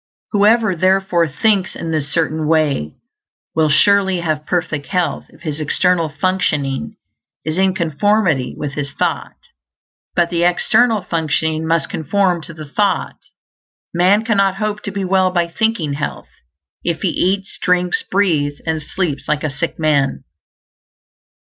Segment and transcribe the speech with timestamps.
[0.31, 2.95] Whoever, therefore, thinks in this Certain Way
[3.53, 6.95] will surely have perfect health if his external functioning
[7.45, 9.35] is in conformity with his thought.
[10.15, 13.19] But the external functioning must conform to the thought;
[13.93, 16.29] man cannot hope to be well by thinking health,
[16.83, 20.23] if he eats, drinks, breathes, and sleeps like a sick man.